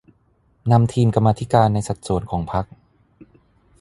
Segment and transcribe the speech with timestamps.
[0.71, 2.65] นำทีมกรรมาธิการในสัดส่วนของพรรค